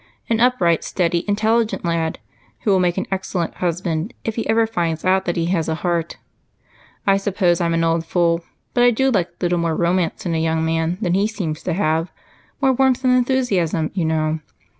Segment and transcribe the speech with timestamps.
[0.31, 2.17] "An upright, steady, intelligent lad
[2.61, 5.75] who will make an excellent husband if he ever finds out that he has a
[5.75, 6.17] heart.
[7.05, 8.43] I suppose I'm an old fool,
[8.73, 11.61] but I do like a little more romance in a young man than he seems
[11.61, 12.11] to have
[12.59, 14.39] more warmth and enthusiasm, you know.